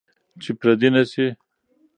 چې 0.41 0.49
پردي 0.59 0.89
نشئ. 0.93 1.27